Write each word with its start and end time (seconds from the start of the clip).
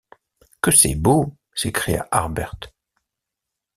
Que 0.63 0.71
c’est 0.71 0.95
beau 0.95 1.37
s’écria 1.53 2.07
Harbert 2.09 2.55